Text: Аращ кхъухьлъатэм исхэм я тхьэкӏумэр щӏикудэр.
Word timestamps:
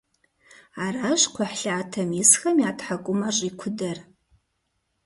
Аращ 0.85 1.21
кхъухьлъатэм 1.33 2.09
исхэм 2.21 2.57
я 2.69 2.71
тхьэкӏумэр 2.77 3.33
щӏикудэр. 3.37 3.97